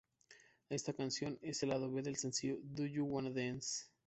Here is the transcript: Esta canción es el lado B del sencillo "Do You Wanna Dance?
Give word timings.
Esta 0.69 0.93
canción 0.93 1.37
es 1.43 1.61
el 1.61 1.69
lado 1.69 1.91
B 1.91 2.01
del 2.01 2.15
sencillo 2.15 2.57
"Do 2.63 2.87
You 2.87 3.05
Wanna 3.05 3.29
Dance? 3.29 3.85